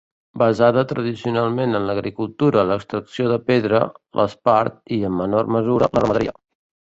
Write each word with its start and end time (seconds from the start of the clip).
Basada 0.41 0.83
tradicionalment 0.91 1.79
en 1.79 1.85
l'agricultura, 1.89 2.63
l'extracció 2.71 3.29
de 3.33 3.37
pedra, 3.51 3.83
l'espart 4.21 4.79
i, 4.99 5.01
en 5.11 5.17
menor 5.21 5.55
mesura, 5.57 5.91
la 5.99 6.03
ramaderia. 6.05 6.35